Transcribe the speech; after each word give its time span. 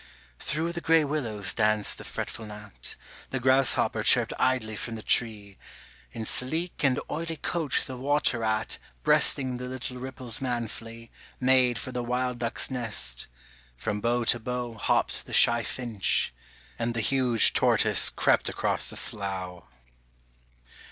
Through 0.39 0.71
the 0.71 0.81
grey 0.81 1.03
willows 1.03 1.53
danced 1.53 1.99
the 1.99 2.03
fretful 2.03 2.47
gnat, 2.47 2.95
The 3.29 3.39
grasshopper 3.39 4.01
chirped 4.01 4.33
idly 4.39 4.75
from 4.75 4.95
the 4.95 5.03
tree, 5.03 5.59
In 6.11 6.25
sleek 6.25 6.83
and 6.83 6.99
oily 7.11 7.35
coat 7.35 7.83
the 7.85 7.97
water 7.97 8.39
rat 8.39 8.79
Breasting 9.03 9.57
the 9.57 9.67
little 9.67 9.97
ripples 9.97 10.41
manfully 10.41 11.11
Made 11.39 11.77
for 11.77 11.91
the 11.91 12.01
wild 12.01 12.39
duck's 12.39 12.71
nest, 12.71 13.27
from 13.77 14.01
bough 14.01 14.23
to 14.23 14.39
bough 14.39 14.73
Hopped 14.73 15.27
the 15.27 15.33
shy 15.33 15.61
finch, 15.61 16.33
and 16.79 16.95
the 16.95 17.01
huge 17.01 17.53
tortoise 17.53 18.09
crept 18.09 18.49
across 18.49 18.87
the 18.89 18.97
slough. 18.97 19.65